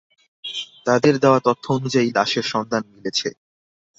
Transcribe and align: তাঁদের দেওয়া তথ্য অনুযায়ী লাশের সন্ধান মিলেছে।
তাঁদের 0.85 1.15
দেওয়া 1.19 1.39
তথ্য 1.47 1.65
অনুযায়ী 1.77 2.09
লাশের 2.17 2.45
সন্ধান 2.53 2.83
মিলেছে। 2.93 3.27